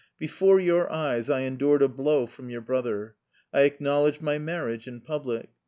[0.17, 3.17] Before your eyes I endured a blow from your brother;
[3.53, 5.51] I acknowledged my marriage in public.